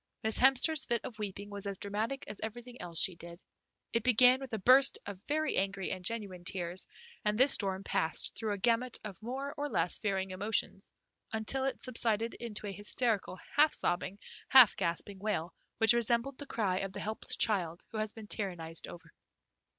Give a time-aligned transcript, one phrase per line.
[0.23, 3.39] Miss Hemster's fit of weeping was as dramatic as everything else she did.
[3.93, 6.87] It began with a burst of very angry and genuine tears,
[7.23, 10.91] and this storm passed through a gamut of more or less varying emotions
[11.31, 14.17] until it subsided into a hysterical half sobbing,
[14.49, 18.87] half gasping wail which resembled the cry of the helpless child who had been tyrannized
[18.87, 19.13] over.